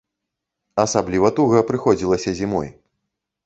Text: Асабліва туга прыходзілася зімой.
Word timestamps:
Асабліва 0.83 1.31
туга 1.41 1.63
прыходзілася 1.69 2.29
зімой. 2.43 2.77